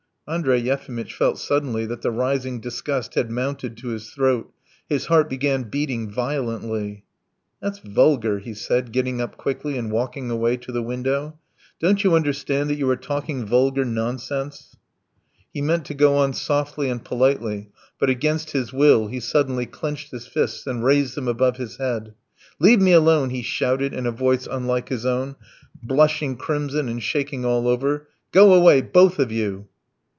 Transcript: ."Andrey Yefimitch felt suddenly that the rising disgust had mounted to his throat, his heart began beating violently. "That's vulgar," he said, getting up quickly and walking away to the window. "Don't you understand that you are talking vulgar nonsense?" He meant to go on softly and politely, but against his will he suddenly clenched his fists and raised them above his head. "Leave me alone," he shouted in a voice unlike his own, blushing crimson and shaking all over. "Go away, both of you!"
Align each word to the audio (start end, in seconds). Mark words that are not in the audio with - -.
."Andrey 0.31 0.59
Yefimitch 0.61 1.13
felt 1.13 1.39
suddenly 1.39 1.85
that 1.87 2.03
the 2.03 2.11
rising 2.11 2.61
disgust 2.61 3.15
had 3.15 3.29
mounted 3.29 3.75
to 3.75 3.89
his 3.89 4.11
throat, 4.11 4.53
his 4.87 5.07
heart 5.07 5.29
began 5.29 5.63
beating 5.63 6.09
violently. 6.09 7.03
"That's 7.59 7.79
vulgar," 7.79 8.39
he 8.39 8.53
said, 8.53 8.93
getting 8.93 9.19
up 9.19 9.35
quickly 9.35 9.77
and 9.77 9.91
walking 9.91 10.31
away 10.31 10.55
to 10.57 10.71
the 10.71 10.81
window. 10.83 11.37
"Don't 11.81 12.05
you 12.05 12.15
understand 12.15 12.69
that 12.69 12.77
you 12.77 12.89
are 12.91 12.95
talking 12.95 13.45
vulgar 13.45 13.83
nonsense?" 13.83 14.77
He 15.53 15.59
meant 15.61 15.83
to 15.85 15.93
go 15.93 16.15
on 16.15 16.31
softly 16.31 16.89
and 16.89 17.03
politely, 17.03 17.69
but 17.99 18.09
against 18.09 18.51
his 18.51 18.71
will 18.71 19.07
he 19.07 19.19
suddenly 19.19 19.65
clenched 19.65 20.11
his 20.11 20.27
fists 20.27 20.65
and 20.65 20.81
raised 20.85 21.15
them 21.15 21.27
above 21.27 21.57
his 21.57 21.75
head. 21.75 22.13
"Leave 22.57 22.79
me 22.79 22.93
alone," 22.93 23.31
he 23.31 23.41
shouted 23.41 23.93
in 23.93 24.05
a 24.05 24.11
voice 24.11 24.47
unlike 24.49 24.87
his 24.87 25.05
own, 25.05 25.35
blushing 25.83 26.37
crimson 26.37 26.87
and 26.87 27.03
shaking 27.03 27.43
all 27.43 27.67
over. 27.67 28.07
"Go 28.31 28.53
away, 28.53 28.81
both 28.81 29.19
of 29.19 29.29
you!" 29.29 29.67